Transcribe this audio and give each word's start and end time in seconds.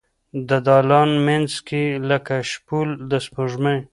د 0.47 0.49
دالان 0.67 1.09
مینځ 1.25 1.51
کې 1.67 1.83
لکه 2.09 2.35
شپول 2.51 2.89
د 3.09 3.11
سپوږمۍ 3.25 3.79